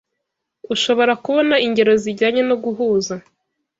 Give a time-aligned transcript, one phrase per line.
[0.73, 3.13] ushobora kubona ingero zijyanye no guhuza